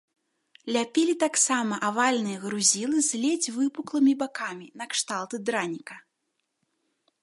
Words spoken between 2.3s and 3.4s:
грузілы з